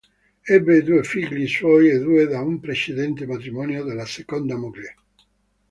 Ebbe 0.47 0.81
due 0.81 1.03
figli 1.03 1.45
suoi 1.47 1.89
e 1.89 1.99
due 1.99 2.25
da 2.25 2.41
un 2.41 2.59
precedente 2.59 3.27
matrimonio 3.27 3.83
della 3.83 4.07
seconda 4.07 4.55
moglie. 4.57 4.95